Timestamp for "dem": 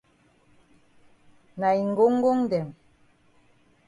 2.51-2.67